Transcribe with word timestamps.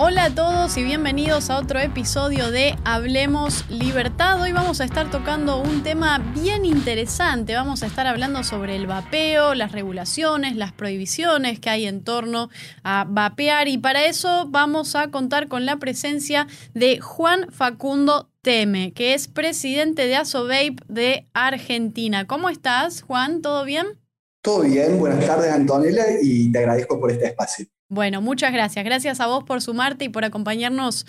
Hola 0.00 0.26
a 0.26 0.34
todos 0.34 0.76
y 0.76 0.84
bienvenidos 0.84 1.50
a 1.50 1.58
otro 1.58 1.80
episodio 1.80 2.52
de 2.52 2.76
Hablemos 2.84 3.68
Libertad. 3.68 4.40
Hoy 4.40 4.52
vamos 4.52 4.80
a 4.80 4.84
estar 4.84 5.10
tocando 5.10 5.60
un 5.60 5.82
tema 5.82 6.20
bien 6.36 6.64
interesante. 6.64 7.54
Vamos 7.54 7.82
a 7.82 7.86
estar 7.86 8.06
hablando 8.06 8.44
sobre 8.44 8.76
el 8.76 8.86
vapeo, 8.86 9.56
las 9.56 9.72
regulaciones, 9.72 10.54
las 10.54 10.70
prohibiciones 10.72 11.58
que 11.58 11.70
hay 11.70 11.86
en 11.86 12.04
torno 12.04 12.48
a 12.84 13.06
vapear 13.08 13.66
y 13.66 13.78
para 13.78 14.04
eso 14.04 14.46
vamos 14.48 14.94
a 14.94 15.10
contar 15.10 15.48
con 15.48 15.66
la 15.66 15.78
presencia 15.78 16.46
de 16.74 17.00
Juan 17.00 17.50
Facundo 17.50 18.30
Teme, 18.40 18.92
que 18.92 19.14
es 19.14 19.26
presidente 19.26 20.06
de 20.06 20.14
ASOVAPE 20.14 20.76
de 20.86 21.26
Argentina. 21.34 22.24
¿Cómo 22.28 22.50
estás, 22.50 23.02
Juan? 23.02 23.42
¿Todo 23.42 23.64
bien? 23.64 23.98
Todo 24.42 24.60
bien, 24.60 24.96
buenas 24.96 25.26
tardes 25.26 25.50
Antonella 25.50 26.04
y 26.22 26.52
te 26.52 26.58
agradezco 26.60 27.00
por 27.00 27.10
este 27.10 27.26
espacio. 27.26 27.66
Bueno, 27.90 28.20
muchas 28.20 28.52
gracias. 28.52 28.84
Gracias 28.84 29.20
a 29.20 29.26
vos 29.26 29.44
por 29.44 29.62
sumarte 29.62 30.04
y 30.04 30.08
por 30.10 30.24
acompañarnos 30.24 31.06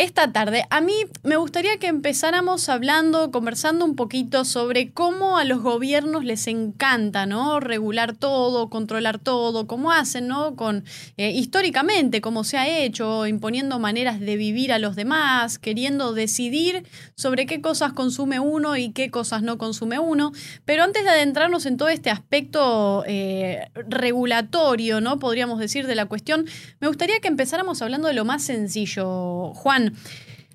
esta 0.00 0.32
tarde. 0.32 0.64
A 0.70 0.80
mí 0.80 0.94
me 1.24 1.36
gustaría 1.36 1.76
que 1.78 1.86
empezáramos 1.86 2.70
hablando, 2.70 3.30
conversando 3.30 3.84
un 3.84 3.96
poquito 3.96 4.46
sobre 4.46 4.92
cómo 4.92 5.36
a 5.36 5.44
los 5.44 5.60
gobiernos 5.60 6.24
les 6.24 6.46
encanta, 6.46 7.26
¿no? 7.26 7.60
Regular 7.60 8.16
todo, 8.16 8.70
controlar 8.70 9.18
todo, 9.18 9.66
cómo 9.66 9.92
hacen, 9.92 10.26
¿no? 10.26 10.56
Con 10.56 10.84
eh, 11.18 11.32
históricamente, 11.32 12.22
cómo 12.22 12.44
se 12.44 12.56
ha 12.56 12.66
hecho, 12.66 13.26
imponiendo 13.26 13.78
maneras 13.78 14.20
de 14.20 14.36
vivir 14.36 14.72
a 14.72 14.78
los 14.78 14.96
demás, 14.96 15.58
queriendo 15.58 16.14
decidir 16.14 16.86
sobre 17.14 17.44
qué 17.44 17.60
cosas 17.60 17.92
consume 17.92 18.40
uno 18.40 18.78
y 18.78 18.92
qué 18.92 19.10
cosas 19.10 19.42
no 19.42 19.58
consume 19.58 19.98
uno. 19.98 20.32
Pero 20.64 20.82
antes 20.82 21.04
de 21.04 21.10
adentrarnos 21.10 21.66
en 21.66 21.76
todo 21.76 21.90
este 21.90 22.08
aspecto 22.08 23.04
eh, 23.06 23.68
regulatorio, 23.74 25.02
¿no? 25.02 25.18
Podríamos 25.18 25.58
decir 25.58 25.86
de 25.86 25.94
la 25.94 26.06
cuestión, 26.06 26.46
me 26.80 26.88
gustaría 26.88 27.20
que 27.20 27.28
empezáramos 27.28 27.82
hablando 27.82 28.08
de 28.08 28.14
lo 28.14 28.24
más 28.24 28.42
sencillo, 28.42 29.52
Juan 29.52 29.89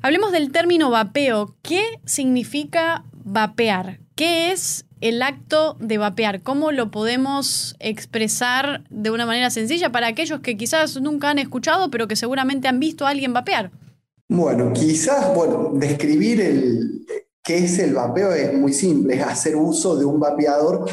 hablemos 0.01 0.31
del 0.31 0.51
término 0.51 0.89
vapeo. 0.89 1.55
¿Qué 1.61 1.83
significa 2.05 3.05
vapear? 3.23 3.99
¿Qué 4.15 4.51
es 4.51 4.85
el 5.01 5.21
acto 5.21 5.77
de 5.79 5.97
vapear? 5.97 6.41
¿Cómo 6.41 6.71
lo 6.71 6.91
podemos 6.91 7.75
expresar 7.79 8.83
de 8.89 9.11
una 9.11 9.25
manera 9.25 9.49
sencilla 9.49 9.91
para 9.91 10.07
aquellos 10.07 10.39
que 10.39 10.57
quizás 10.57 10.99
nunca 11.01 11.29
han 11.29 11.39
escuchado, 11.39 11.91
pero 11.91 12.07
que 12.07 12.15
seguramente 12.15 12.67
han 12.67 12.79
visto 12.79 13.05
a 13.05 13.09
alguien 13.09 13.33
vapear? 13.33 13.71
Bueno, 14.27 14.73
quizás, 14.73 15.33
bueno, 15.35 15.71
describir 15.75 16.41
el, 16.41 17.05
qué 17.43 17.59
es 17.59 17.77
el 17.79 17.93
vapeo 17.93 18.31
es 18.33 18.53
muy 18.53 18.73
simple, 18.73 19.15
es 19.15 19.23
hacer 19.23 19.55
uso 19.55 19.95
de 19.95 20.05
un 20.05 20.19
vapeador 20.19 20.89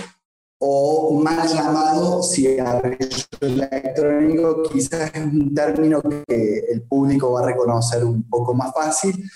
o 0.64 1.20
más 1.20 1.52
llamado 1.52 2.22
cigarrillo 2.22 3.26
electrónico, 3.40 4.62
quizás 4.72 5.10
es 5.12 5.24
un 5.24 5.52
término 5.52 6.00
que 6.00 6.66
el 6.70 6.82
público 6.82 7.32
va 7.32 7.40
a 7.40 7.46
reconocer 7.46 8.04
un 8.04 8.22
poco 8.28 8.54
más 8.54 8.72
fácil, 8.72 9.28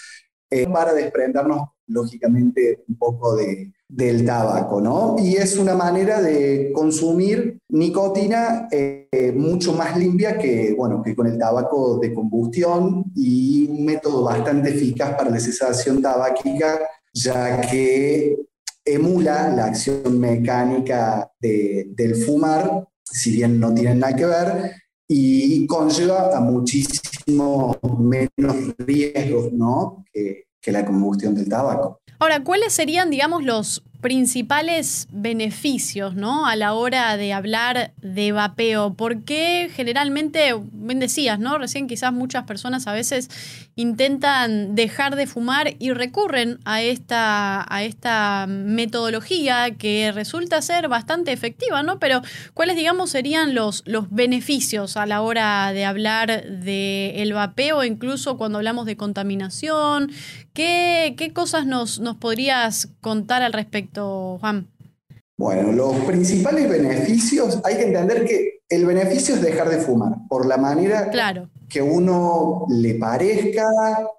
eh, 0.49 0.69
para 0.69 0.95
desprendernos 0.95 1.71
lógicamente 1.89 2.85
un 2.89 2.97
poco 2.97 3.35
de, 3.35 3.73
del 3.89 4.25
tabaco, 4.25 4.81
¿no? 4.81 5.17
Y 5.19 5.35
es 5.35 5.57
una 5.57 5.75
manera 5.75 6.23
de 6.23 6.71
consumir 6.73 7.59
nicotina 7.71 8.69
eh, 8.71 9.33
mucho 9.35 9.73
más 9.73 9.97
limpia 9.97 10.39
que, 10.39 10.75
bueno, 10.79 11.03
que 11.03 11.17
con 11.17 11.27
el 11.27 11.39
tabaco 11.39 11.99
de 11.99 12.15
combustión 12.15 13.05
y 13.17 13.67
un 13.69 13.85
método 13.85 14.23
bastante 14.23 14.71
eficaz 14.71 15.17
para 15.17 15.31
la 15.31 15.41
cesación 15.41 16.01
tabáquica, 16.01 16.79
ya 17.13 17.61
que 17.63 18.37
emula 18.87 19.51
la 19.51 19.67
acción 19.67 20.19
mecánica 20.19 21.31
del 21.41 22.15
fumar, 22.25 22.87
si 23.05 23.33
bien 23.33 23.61
no 23.61 23.75
tienen 23.75 23.99
nada 23.99 24.17
que 24.17 24.27
ver, 24.27 24.73
y 25.09 25.67
conlleva 25.67 26.37
a 26.37 26.41
muchísimo 26.41 27.77
menos 27.99 28.75
riesgos 28.79 29.53
¿no? 29.53 30.05
que, 30.13 30.47
que 30.61 30.73
la 30.73 30.85
combustión 30.85 31.35
del 31.35 31.49
tabaco. 31.49 32.01
Ahora, 32.19 32.43
¿cuáles 32.43 32.73
serían, 32.73 33.11
digamos, 33.11 33.45
los 33.45 33.85
principales 34.01 35.09
beneficios, 35.11 36.15
¿no? 36.15 36.47
A 36.47 36.57
la 36.57 36.75
hora 36.75 37.17
de 37.17 37.33
hablar 37.33 37.93
de 38.01 38.33
vapeo. 38.33 38.95
Porque 38.95 39.71
generalmente, 39.75 40.55
bien 40.73 40.99
decías, 40.99 41.39
¿no? 41.39 41.59
Recién 41.59 41.87
quizás 41.87 42.13
muchas 42.13 42.45
personas 42.45 42.87
a 42.87 42.93
veces 42.93 43.31
intentan 43.75 44.75
dejar 44.75 45.17
de 45.17 45.27
fumar 45.27 45.75
y 45.79 45.93
recurren 45.93 46.59
a 46.65 46.83
esta, 46.83 47.67
a 47.73 47.83
esta 47.85 48.47
metodología 48.49 49.73
que 49.77 50.13
resulta 50.13 50.63
ser 50.63 50.89
bastante 50.89 51.33
efectiva, 51.33 51.83
¿no? 51.83 51.99
Pero, 51.99 52.23
¿cuáles, 52.55 52.77
digamos, 52.77 53.11
serían 53.11 53.55
los, 53.55 53.83
los 53.87 54.11
beneficios 54.11 54.97
a 54.97 55.07
la 55.07 55.21
hora 55.23 55.73
de 55.73 55.85
hablar 55.85 56.45
del 56.45 57.17
el 57.17 57.33
vapeo, 57.33 57.85
incluso 57.85 58.37
cuando 58.37 58.59
hablamos 58.59 58.87
de 58.87 58.97
contaminación? 58.97 60.11
¿Qué, 60.53 61.15
qué 61.19 61.33
cosas 61.35 61.67
nos, 61.67 62.01
nos 62.01 62.17
podrías 62.17 62.89
contar 63.01 63.43
al 63.43 63.53
respecto? 63.53 63.86
Juan? 63.95 64.69
Bueno, 65.39 65.73
los 65.73 65.97
principales 66.07 66.69
beneficios, 66.69 67.61
hay 67.65 67.77
que 67.77 67.85
entender 67.85 68.25
que 68.25 68.61
el 68.69 68.87
beneficio 68.87 69.35
es 69.35 69.43
dejar 69.43 69.69
de 69.69 69.79
fumar, 69.79 70.15
por 70.29 70.47
la 70.47 70.57
manera 70.57 71.11
que 71.69 71.83
uno 71.83 72.67
le 72.69 72.95
parezca, 72.95 73.67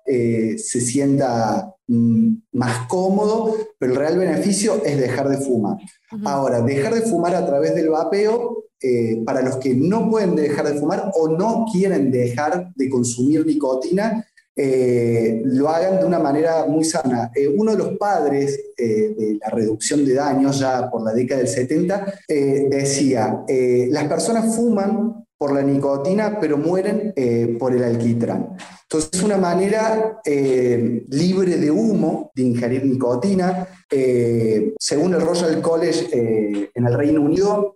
eh, 0.06 0.56
se 0.58 0.80
sienta 0.80 1.74
mm, 1.88 2.34
más 2.54 2.88
cómodo, 2.88 3.56
pero 3.80 3.94
el 3.94 3.98
real 3.98 4.18
beneficio 4.18 4.84
es 4.86 5.00
dejar 5.00 5.30
de 5.30 5.38
fumar. 5.38 5.78
Ahora, 6.24 6.62
dejar 6.62 6.94
de 6.94 7.02
fumar 7.02 7.36
a 7.36 7.46
través 7.46 7.74
del 7.74 7.90
vapeo, 7.90 8.66
eh, 8.80 9.24
para 9.26 9.42
los 9.42 9.58
que 9.58 9.74
no 9.74 10.10
pueden 10.10 10.36
dejar 10.36 10.68
de 10.68 10.80
fumar 10.80 11.12
o 11.16 11.30
no 11.30 11.66
quieren 11.72 12.12
dejar 12.12 12.72
de 12.76 12.90
consumir 12.90 13.46
nicotina, 13.46 14.24
eh, 14.60 15.40
lo 15.46 15.70
hagan 15.70 16.00
de 16.00 16.06
una 16.06 16.18
manera 16.18 16.66
muy 16.66 16.84
sana. 16.84 17.32
Eh, 17.36 17.48
uno 17.48 17.74
de 17.74 17.78
los 17.78 17.98
padres 17.98 18.60
eh, 18.76 19.14
de 19.16 19.38
la 19.40 19.52
reducción 19.52 20.04
de 20.04 20.16
daños 20.16 20.60
ya 20.60 20.90
por 20.90 21.04
la 21.04 21.14
década 21.14 21.42
del 21.42 21.48
70 21.48 22.14
decía, 22.28 23.44
las 23.90 24.04
personas 24.06 24.56
fuman 24.56 25.27
por 25.38 25.54
la 25.54 25.62
nicotina, 25.62 26.40
pero 26.40 26.58
mueren 26.58 27.14
por 27.60 27.74
el 27.74 27.84
alquitrán. 27.84 28.58
Entonces 28.90 29.10
es 29.16 29.24
una 29.24 29.36
manera 29.36 30.22
eh, 30.24 31.04
libre 31.10 31.58
de 31.58 31.70
humo 31.70 32.32
de 32.34 32.44
ingerir 32.44 32.86
nicotina. 32.86 33.68
Eh, 33.92 34.74
según 34.80 35.14
el 35.14 35.20
Royal 35.20 35.62
College 35.62 36.08
eh, 36.14 36.72
en 36.74 36.88
el 36.88 36.94
Reino 36.94 37.20
Unido, 37.20 37.76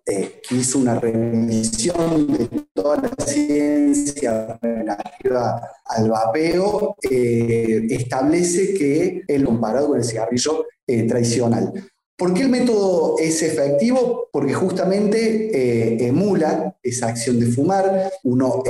hizo 0.51 0.79
una 0.79 0.97
revisión 1.01 2.27
de 2.27 2.47
toda 2.73 2.95
la 3.01 3.25
ciencia 3.25 4.57
relativa 4.61 5.61
al 5.83 6.09
vapeo, 6.09 6.95
establece 7.01 8.73
que 8.73 9.43
comparado 9.43 9.89
con 9.89 9.97
el 9.97 10.05
cigarrillo 10.05 10.65
tradicional. 11.09 11.73
¿Por 12.17 12.35
qué 12.35 12.43
el 12.43 12.49
método 12.49 13.15
es 13.17 13.41
efectivo? 13.41 14.27
Porque 14.31 14.53
justamente 14.53 15.49
eh, 15.53 16.07
emula 16.07 16.77
esa 16.83 17.07
acción 17.07 17.39
de 17.39 17.47
fumar, 17.47 18.11
uno 18.23 18.61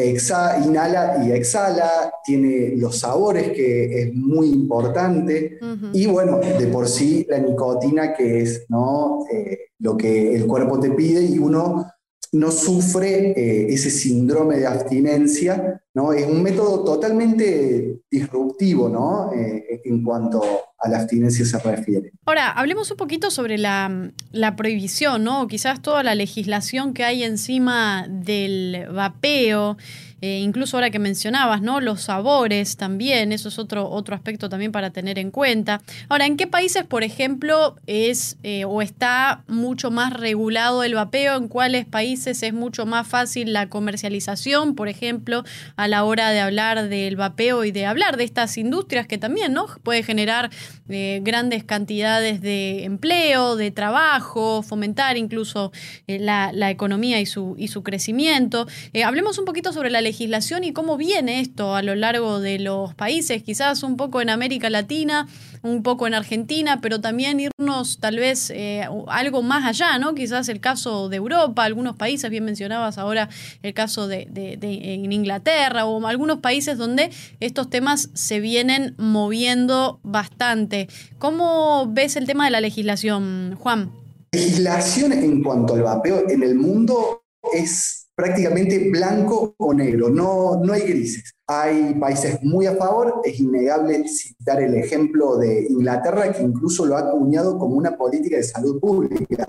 inhala 0.65 1.21
y 1.25 1.31
exhala, 1.33 2.13
tiene 2.23 2.73
los 2.77 2.99
sabores 2.99 3.51
que 3.51 4.03
es 4.03 4.13
muy 4.13 4.47
importante 4.47 5.59
y 5.91 6.05
bueno, 6.05 6.37
de 6.39 6.67
por 6.67 6.87
sí 6.87 7.25
la 7.29 7.39
nicotina 7.39 8.13
que 8.13 8.41
es 8.41 8.65
¿no? 8.69 9.25
Eh, 9.29 9.71
lo 9.79 9.97
que 9.97 10.33
el 10.33 10.47
cuerpo 10.47 10.79
te 10.79 10.91
pide 10.91 11.21
y 11.21 11.37
uno 11.37 11.87
no 12.33 12.51
sufre 12.51 13.31
eh, 13.31 13.73
ese 13.73 13.89
síndrome 13.89 14.59
de 14.59 14.67
abstinencia, 14.67 15.83
¿no? 15.93 16.13
Es 16.13 16.25
un 16.25 16.41
método 16.41 16.85
totalmente 16.85 18.03
disruptivo, 18.09 18.87
¿no? 18.87 19.29
En 19.33 20.03
cuanto 20.03 20.41
a 20.81 20.89
la 20.89 20.97
abstinencia 20.97 21.45
se 21.45 21.59
refiere. 21.59 22.11
Ahora, 22.25 22.49
hablemos 22.49 22.89
un 22.91 22.97
poquito 22.97 23.29
sobre 23.29 23.57
la, 23.57 24.11
la, 24.31 24.55
prohibición, 24.55 25.23
¿no? 25.23 25.47
Quizás 25.47 25.81
toda 25.81 26.01
la 26.03 26.15
legislación 26.15 26.93
que 26.93 27.03
hay 27.03 27.23
encima 27.23 28.07
del 28.09 28.87
vapeo. 28.91 29.77
Eh, 30.21 30.39
incluso 30.39 30.77
ahora 30.77 30.91
que 30.91 30.99
mencionabas, 30.99 31.63
¿no? 31.63 31.81
Los 31.81 32.03
sabores 32.03 32.77
también, 32.77 33.31
eso 33.31 33.49
es 33.49 33.57
otro, 33.57 33.89
otro 33.89 34.13
aspecto 34.13 34.49
también 34.49 34.71
para 34.71 34.91
tener 34.91 35.17
en 35.17 35.31
cuenta. 35.31 35.81
Ahora, 36.09 36.27
¿en 36.27 36.37
qué 36.37 36.45
países, 36.45 36.83
por 36.85 37.03
ejemplo, 37.03 37.75
es 37.87 38.37
eh, 38.43 38.65
o 38.65 38.83
está 38.83 39.43
mucho 39.47 39.89
más 39.89 40.13
regulado 40.13 40.83
el 40.83 40.93
vapeo? 40.93 41.37
¿En 41.37 41.47
cuáles 41.47 41.87
países 41.87 42.43
es 42.43 42.53
mucho 42.53 42.85
más 42.85 43.07
fácil 43.07 43.51
la 43.51 43.67
comercialización, 43.67 44.75
por 44.75 44.89
ejemplo, 44.89 45.43
a 45.75 45.87
la 45.87 46.03
hora 46.03 46.29
de 46.29 46.39
hablar 46.39 46.87
del 46.87 47.15
vapeo 47.15 47.65
y 47.65 47.71
de 47.71 47.87
hablar 47.87 48.17
de 48.17 48.23
estas 48.23 48.57
industrias 48.59 49.07
que 49.07 49.17
también, 49.17 49.53
¿no? 49.53 49.65
Puede 49.81 50.03
generar 50.03 50.51
eh, 50.87 51.21
grandes 51.23 51.63
cantidades 51.63 52.41
de 52.41 52.83
empleo, 52.83 53.55
de 53.55 53.71
trabajo, 53.71 54.61
fomentar 54.61 55.17
incluso 55.17 55.71
la, 56.05 56.51
economía 56.69 57.19
y 57.19 57.25
su, 57.25 57.55
y 57.57 57.69
su 57.69 57.81
crecimiento. 57.81 58.67
hablemos 59.03 59.39
un 59.39 59.45
poquito 59.45 59.73
sobre 59.73 59.89
la 59.89 60.01
legislación 60.11 60.65
y 60.65 60.73
cómo 60.73 60.97
viene 60.97 61.39
esto 61.39 61.73
a 61.73 61.81
lo 61.81 61.95
largo 61.95 62.41
de 62.41 62.59
los 62.59 62.93
países, 62.95 63.43
quizás 63.43 63.81
un 63.81 63.95
poco 63.95 64.19
en 64.19 64.29
América 64.29 64.69
Latina, 64.69 65.25
un 65.61 65.83
poco 65.83 66.05
en 66.05 66.13
Argentina, 66.13 66.79
pero 66.81 66.99
también 66.99 67.39
irnos 67.39 67.99
tal 67.99 68.17
vez 68.17 68.49
eh, 68.49 68.85
algo 69.07 69.41
más 69.41 69.63
allá, 69.65 69.97
¿no? 69.99 70.13
Quizás 70.13 70.49
el 70.49 70.59
caso 70.59 71.07
de 71.07 71.15
Europa, 71.15 71.63
algunos 71.63 71.95
países, 71.95 72.29
bien 72.29 72.43
mencionabas 72.43 72.97
ahora 72.97 73.29
el 73.63 73.73
caso 73.73 74.09
de, 74.09 74.27
en 74.33 75.11
Inglaterra 75.13 75.85
o 75.85 76.05
algunos 76.05 76.39
países 76.39 76.77
donde 76.77 77.09
estos 77.39 77.69
temas 77.69 78.09
se 78.13 78.41
vienen 78.41 78.95
moviendo 78.97 80.01
bastante. 80.03 80.89
¿Cómo 81.19 81.87
ves 81.87 82.17
el 82.17 82.25
tema 82.25 82.43
de 82.45 82.51
la 82.51 82.59
legislación, 82.59 83.55
Juan? 83.57 83.91
Legislación 84.33 85.13
en 85.13 85.41
cuanto 85.41 85.75
al 85.75 85.83
vapeo 85.83 86.29
en 86.29 86.43
el 86.43 86.55
mundo 86.55 87.23
es 87.53 88.00
prácticamente 88.21 88.77
blanco 88.91 89.55
o 89.57 89.73
negro, 89.73 90.09
no, 90.09 90.61
no 90.63 90.73
hay 90.73 90.81
grises. 90.81 91.33
Hay 91.47 91.95
países 91.95 92.37
muy 92.43 92.67
a 92.67 92.75
favor, 92.75 93.21
es 93.23 93.39
innegable 93.39 94.07
citar 94.07 94.61
el 94.61 94.75
ejemplo 94.75 95.37
de 95.37 95.65
Inglaterra, 95.67 96.31
que 96.31 96.43
incluso 96.43 96.85
lo 96.85 96.95
ha 96.95 96.99
acuñado 96.99 97.57
como 97.57 97.75
una 97.75 97.97
política 97.97 98.37
de 98.37 98.43
salud 98.43 98.79
pública. 98.79 99.47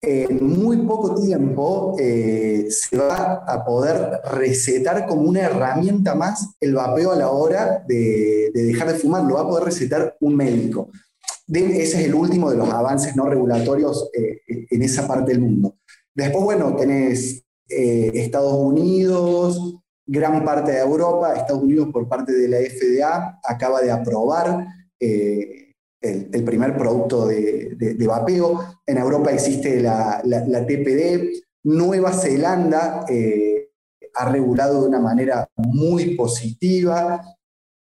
En 0.00 0.46
muy 0.46 0.78
poco 0.78 1.14
tiempo 1.14 1.94
eh, 1.98 2.66
se 2.70 2.96
va 2.96 3.44
a 3.46 3.64
poder 3.64 4.20
recetar 4.32 5.06
como 5.06 5.22
una 5.22 5.42
herramienta 5.42 6.16
más 6.16 6.54
el 6.60 6.74
vapeo 6.74 7.12
a 7.12 7.16
la 7.16 7.30
hora 7.30 7.84
de, 7.86 8.50
dejar 8.52 8.92
de 8.92 8.98
fumar, 8.98 9.22
lo 9.22 9.34
va 9.34 9.42
a 9.42 9.48
poder 9.48 9.64
recetar 9.64 10.16
un 10.20 10.34
médico. 10.34 10.90
ese 11.46 12.00
es 12.00 12.06
el 12.06 12.14
último 12.14 12.50
de 12.50 12.56
los 12.56 12.68
avances 12.68 13.14
no 13.14 13.26
regulatorios 13.26 14.10
eh, 14.12 14.40
en 14.70 14.82
esa 14.82 15.06
parte 15.06 15.30
del 15.30 15.40
mundo. 15.40 15.76
Después, 16.18 16.42
bueno, 16.42 16.74
tenés 16.74 17.44
eh, 17.68 18.10
Estados 18.12 18.52
Unidos, 18.54 19.76
gran 20.04 20.44
parte 20.44 20.72
de 20.72 20.80
Europa, 20.80 21.32
Estados 21.32 21.62
Unidos 21.62 21.90
por 21.92 22.08
parte 22.08 22.32
de 22.32 22.48
la 22.48 22.58
FDA 22.58 23.38
acaba 23.44 23.80
de 23.80 23.92
aprobar 23.92 24.66
eh, 24.98 25.76
el, 26.00 26.42
primer 26.42 26.76
producto 26.76 27.28
de, 27.28 27.96
vapeo. 28.04 28.58
En 28.84 28.98
Europa 28.98 29.30
existe 29.30 29.80
la, 29.80 30.20
TPD. 30.66 31.40
Nueva 31.62 32.12
Zelanda 32.12 33.04
eh, 33.08 33.68
ha 34.14 34.28
regulado 34.28 34.82
de 34.82 34.88
una 34.88 34.98
manera 34.98 35.48
muy 35.54 36.16
positiva. 36.16 37.22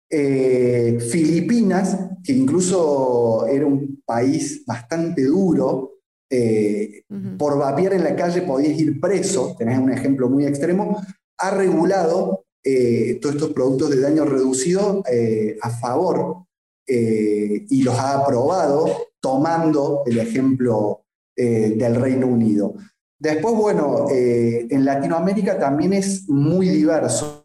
Filipinas, 0.09 1.97
que 2.23 2.31
incluso 2.31 3.45
era 3.47 3.65
un 3.65 4.01
país 4.05 4.63
bastante 4.65 5.23
duro, 5.23 5.90
eh, 6.33 7.03
por 7.37 7.57
vapear 7.57 7.93
en 7.93 8.05
la 8.05 8.15
calle 8.15 8.43
podías 8.43 8.79
ir 8.79 9.01
preso, 9.01 9.53
tenés 9.57 9.77
un 9.77 9.91
ejemplo 9.91 10.29
muy 10.29 10.45
extremo, 10.45 11.01
ha 11.37 11.51
regulado 11.51 12.45
eh, 12.63 13.19
todos 13.21 13.35
estos 13.35 13.51
productos 13.51 13.89
de 13.89 13.99
daño 13.99 14.23
reducido 14.23 15.03
eh, 15.11 15.57
a 15.61 15.69
favor 15.69 16.45
y 16.87 17.83
los 17.83 17.95
ha 17.97 18.19
aprobado 18.19 18.85
tomando 19.21 20.03
el 20.05 20.19
ejemplo 20.19 21.05
del 21.33 21.95
Reino 21.95 22.27
Unido. 22.27 22.73
Después, 23.17 23.55
bueno, 23.55 24.07
en 24.09 24.83
Latinoamérica 24.83 25.57
también 25.57 25.93
es 25.93 26.27
muy 26.27 26.67
diverso. 26.67 27.41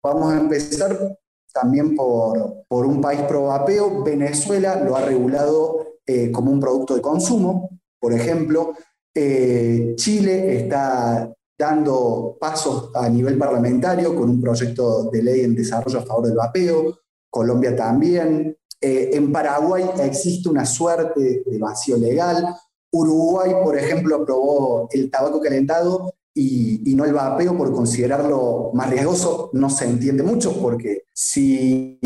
Vamos 0.00 0.32
a 0.32 0.38
empezar 0.38 1.18
también 1.52 1.96
por, 1.96 2.62
por 2.68 2.86
un 2.86 3.00
país 3.00 3.22
pro 3.22 3.46
vapeo. 3.46 4.04
Venezuela 4.04 4.76
lo 4.76 4.94
ha 4.94 5.04
regulado 5.04 5.90
eh, 6.10 6.32
como 6.32 6.50
un 6.50 6.58
producto 6.58 6.96
de 6.96 7.00
consumo. 7.00 7.70
Por 8.00 8.12
ejemplo, 8.12 8.74
eh, 9.14 9.94
Chile 9.94 10.56
está 10.56 11.32
dando 11.56 12.36
pasos 12.40 12.90
a 12.96 13.08
nivel 13.08 13.38
parlamentario 13.38 14.16
con 14.16 14.28
un 14.28 14.40
proyecto 14.40 15.08
de 15.08 15.22
ley 15.22 15.40
en 15.42 15.54
desarrollo 15.54 16.00
a 16.00 16.02
favor 16.02 16.26
del 16.26 16.36
vapeo, 16.36 16.98
Colombia 17.30 17.76
también. 17.76 18.56
Eh, 18.80 19.10
en 19.12 19.30
Paraguay 19.30 19.84
existe 20.02 20.48
una 20.48 20.66
suerte 20.66 21.44
de 21.46 21.58
vacío 21.58 21.96
legal. 21.96 22.56
Uruguay, 22.90 23.52
por 23.62 23.78
ejemplo, 23.78 24.16
aprobó 24.16 24.88
el 24.90 25.08
tabaco 25.12 25.40
calentado 25.40 26.12
y, 26.34 26.94
no 26.94 27.04
el 27.04 27.12
vapeo 27.12 27.56
por 27.56 27.72
considerarlo 27.72 28.70
más 28.74 28.90
riesgoso, 28.90 29.50
no 29.52 29.70
se 29.70 29.86
entiende 29.86 30.22
mucho 30.22 30.60
porque 30.60 31.04
si 31.12 31.98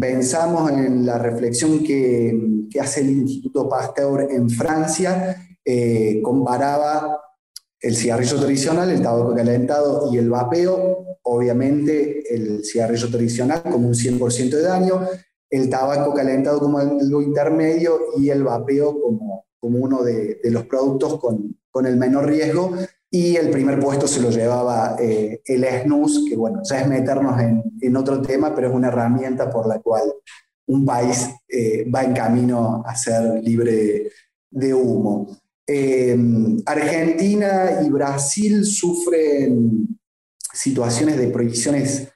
pensamos 0.00 0.70
en 0.70 1.06
la 1.06 1.18
reflexión 1.18 1.84
que, 1.84 2.66
que 2.70 2.80
hace 2.80 3.00
el 3.00 3.10
Instituto 3.10 3.68
Pasteur 3.68 4.28
en 4.30 4.48
Francia, 4.50 5.36
eh, 5.64 6.20
comparaba 6.22 7.20
el 7.80 7.94
cigarrillo 7.94 8.40
tradicional, 8.40 8.90
el 8.90 9.02
tabaco 9.02 9.34
calentado 9.34 10.12
y 10.12 10.18
el 10.18 10.30
vapeo, 10.30 11.18
obviamente 11.22 12.34
el 12.34 12.64
cigarrillo 12.64 13.08
tradicional 13.10 13.62
como 13.62 13.88
un 13.88 13.94
100% 13.94 14.50
de 14.50 14.62
daño, 14.62 15.06
el 15.50 15.70
tabaco 15.70 16.12
calentado 16.14 16.58
como 16.58 16.78
algo 16.78 17.22
intermedio 17.22 17.98
y 18.16 18.30
el 18.30 18.42
vapeo 18.42 19.00
como, 19.00 19.46
como 19.60 19.78
uno 19.78 20.02
de, 20.02 20.40
de 20.42 20.50
los 20.50 20.66
productos 20.66 21.20
con, 21.20 21.56
con 21.70 21.86
el 21.86 21.96
menor 21.96 22.26
riesgo 22.26 22.72
y 23.10 23.36
el 23.36 23.50
primer 23.50 23.80
puesto 23.80 24.06
se 24.06 24.20
lo 24.20 24.30
llevaba 24.30 24.96
eh, 25.00 25.40
el 25.46 25.64
SNUS, 25.64 26.26
que 26.28 26.36
bueno, 26.36 26.60
ya 26.68 26.80
es 26.80 26.88
meternos 26.88 27.40
en, 27.40 27.62
en, 27.80 27.96
otro 27.96 28.20
tema, 28.20 28.54
pero 28.54 28.68
es 28.68 28.74
una 28.74 28.88
herramienta 28.88 29.50
por 29.50 29.66
la 29.66 29.78
cual 29.78 30.02
un 30.66 30.84
país 30.84 31.30
eh, 31.48 31.88
va 31.90 32.04
en 32.04 32.12
camino 32.12 32.82
a 32.86 32.94
ser 32.94 33.42
libre 33.42 34.10
de 34.50 34.74
humo. 34.74 35.38
Em, 35.66 36.58
Argentina 36.66 37.80
y 37.84 37.90
Brasil 37.90 38.64
sufren 38.64 39.88
situaciones 40.52 41.16
de 41.16 41.28
prohibiciones 41.28 42.08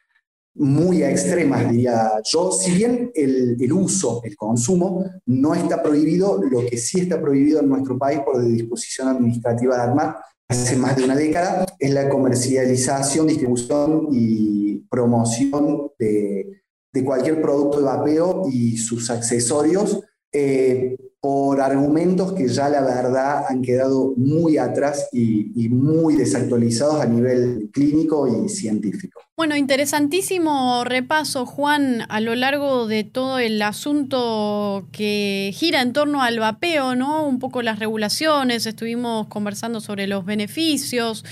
muy 0.54 1.02
extremas, 1.02 1.70
diría 1.70 2.12
yo. 2.24 2.52
Si 2.52 2.72
bien 2.72 3.10
el, 3.14 3.56
el, 3.58 3.72
uso, 3.72 4.20
el 4.24 4.36
consumo, 4.36 5.06
no 5.24 5.54
está 5.54 5.82
prohibido, 5.82 6.38
lo 6.42 6.66
que 6.66 6.76
sí 6.76 7.00
está 7.00 7.20
prohibido 7.20 7.60
en 7.60 7.68
nuestro 7.70 7.96
país 7.96 8.20
por 8.20 8.44
disposición 8.44 9.08
administrativa 9.08 9.76
de 9.76 9.82
ARMAT 9.82 10.16
hace 10.60 10.76
más 10.76 10.96
de 10.96 11.04
una 11.04 11.16
década, 11.16 11.66
es 11.78 11.90
la 11.92 12.08
comercialización, 12.08 13.26
distribución 13.26 14.08
y 14.12 14.80
promoción 14.90 15.90
de, 15.98 16.62
cualquier 17.04 17.40
producto 17.40 17.78
de 17.78 17.84
vapeo 17.84 18.48
y 18.52 18.76
sus 18.76 19.10
accesorios 19.10 20.00
eh, 20.30 20.96
por 21.20 21.60
argumentos 21.60 22.34
que 22.34 22.48
ya 22.48 22.68
la 22.68 22.82
verdad 22.82 23.44
han 23.48 23.62
quedado 23.62 24.12
muy 24.16 24.58
atrás 24.58 25.08
y, 25.12 25.68
muy 25.70 26.16
desactualizados 26.16 27.00
a 27.00 27.06
nivel 27.06 27.70
clínico 27.72 28.28
y 28.28 28.48
científico. 28.48 29.11
Bueno, 29.34 29.56
interesantísimo 29.56 30.84
repaso, 30.84 31.46
Juan, 31.46 32.04
a 32.10 32.20
lo 32.20 32.34
largo 32.34 32.86
de 32.86 33.02
todo 33.02 33.38
el 33.38 33.62
asunto 33.62 34.86
que 34.92 35.52
gira 35.54 35.80
en 35.80 35.94
torno 35.94 36.22
al 36.22 36.38
vapeo, 36.38 36.94
¿no? 36.96 37.24
Un 37.24 37.38
poco 37.38 37.62
las 37.62 37.78
regulaciones, 37.78 38.66
estuvimos 38.66 39.28
conversando 39.28 39.80
sobre 39.80 40.06
los 40.06 40.26
beneficios, 40.26 41.24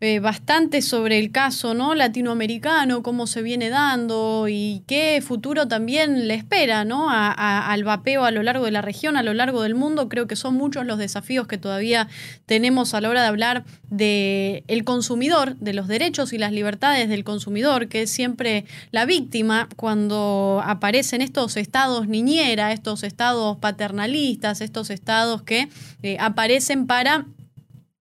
eh, 0.00 0.20
bastante 0.20 0.80
sobre 0.80 1.18
el 1.18 1.32
caso 1.32 1.74
¿no? 1.74 1.94
latinoamericano, 1.96 3.02
cómo 3.02 3.26
se 3.26 3.42
viene 3.42 3.68
dando 3.68 4.46
y 4.48 4.84
qué 4.86 5.20
futuro 5.26 5.66
también 5.66 6.28
le 6.28 6.34
espera 6.34 6.84
¿no? 6.84 7.08
al 7.10 7.82
vapeo 7.82 8.24
a 8.24 8.30
lo 8.30 8.44
largo 8.44 8.64
de 8.64 8.70
la 8.70 8.80
región, 8.80 9.16
a 9.16 9.24
lo 9.24 9.34
largo 9.34 9.60
del 9.62 9.74
mundo. 9.74 10.08
Creo 10.08 10.28
que 10.28 10.36
son 10.36 10.54
muchos 10.54 10.86
los 10.86 10.98
desafíos 10.98 11.48
que 11.48 11.58
todavía 11.58 12.06
tenemos 12.46 12.94
a 12.94 13.00
la 13.00 13.08
hora 13.08 13.22
de 13.22 13.26
hablar 13.26 13.64
del 13.90 14.62
el 14.68 14.84
consumidor, 14.84 15.56
de 15.56 15.74
los 15.74 15.88
derechos 15.88 16.32
y 16.32 16.38
las 16.38 16.52
libertades 16.52 17.08
del 17.08 17.24
consumidor, 17.24 17.88
que 17.88 18.02
es 18.02 18.10
siempre 18.10 18.66
la 18.92 19.04
víctima 19.04 19.68
cuando 19.74 20.62
aparecen 20.64 21.22
estos 21.22 21.56
estados 21.56 22.06
niñera, 22.06 22.72
estos 22.72 23.02
estados 23.02 23.56
paternalistas, 23.56 24.60
estos 24.60 24.90
estados 24.90 25.42
que 25.42 25.68
eh, 26.04 26.16
aparecen 26.20 26.86
para 26.86 27.26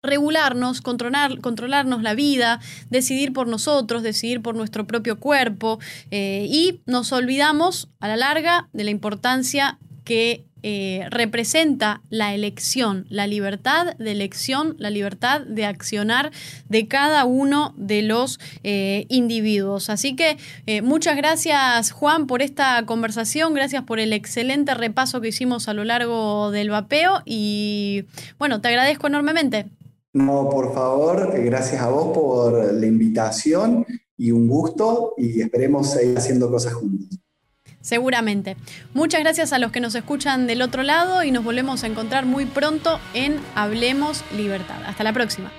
regularnos, 0.02 0.80
controlar, 0.80 1.40
controlarnos 1.40 2.02
la 2.02 2.14
vida, 2.14 2.60
decidir 2.90 3.32
por 3.32 3.46
nosotros, 3.46 4.02
decidir 4.02 4.42
por 4.42 4.56
nuestro 4.56 4.84
propio 4.86 5.20
cuerpo 5.20 5.78
eh, 6.10 6.46
y 6.50 6.80
nos 6.86 7.12
olvidamos 7.12 7.88
a 8.00 8.08
la 8.08 8.16
larga 8.16 8.68
de 8.72 8.84
la 8.84 8.90
importancia 8.90 9.78
que 10.04 10.44
eh, 10.64 11.06
representa 11.10 12.02
la 12.08 12.34
elección, 12.34 13.06
la 13.10 13.28
libertad 13.28 13.96
de 13.96 14.10
elección, 14.12 14.74
la 14.78 14.90
libertad 14.90 15.40
de 15.42 15.66
accionar 15.66 16.32
de 16.68 16.86
cada 16.88 17.24
uno 17.24 17.72
de 17.76 18.02
los 18.02 18.40
eh, 18.64 19.06
individuos. 19.08 19.88
Así 19.88 20.16
que 20.16 20.36
muchas 20.82 21.16
gracias 21.16 21.92
Juan 21.92 22.26
por 22.26 22.42
esta 22.42 22.84
conversación, 22.86 23.54
gracias 23.54 23.84
por 23.84 24.00
el 24.00 24.12
excelente 24.12 24.74
repaso 24.74 25.20
que 25.20 25.28
hicimos 25.28 25.68
a 25.68 25.74
lo 25.74 25.84
largo 25.84 26.50
del 26.50 26.70
vapeo 26.70 27.22
y 27.24 28.04
bueno, 28.38 28.60
te 28.60 28.68
agradezco 28.68 29.06
enormemente. 29.06 29.66
No, 30.12 30.48
por 30.50 30.74
favor, 30.74 31.32
eh, 31.34 31.42
gracias 31.44 31.80
a 31.80 31.88
vos 31.88 32.14
por 32.14 32.74
la 32.74 32.86
invitación 32.86 33.86
y 34.16 34.30
un 34.30 34.46
gusto 34.46 35.14
y 35.16 35.40
esperemos 35.40 35.90
seguir 35.90 36.18
haciendo 36.18 36.50
cosas 36.50 36.74
juntos. 36.74 37.18
Seguramente. 37.80 38.56
Muchas 38.94 39.20
gracias 39.20 39.52
a 39.52 39.58
los 39.58 39.72
que 39.72 39.80
nos 39.80 39.94
escuchan 39.94 40.46
del 40.46 40.62
otro 40.62 40.82
lado 40.82 41.24
y 41.24 41.32
nos 41.32 41.42
volvemos 41.42 41.82
a 41.82 41.88
encontrar 41.88 42.26
muy 42.26 42.46
pronto 42.46 43.00
en 43.12 43.40
Hablemos 43.54 44.22
Libertad. 44.36 44.84
Hasta 44.86 45.02
la 45.02 45.12
próxima. 45.12 45.50